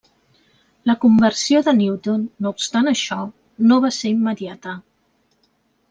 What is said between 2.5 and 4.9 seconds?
obstant això, no va ser immediata.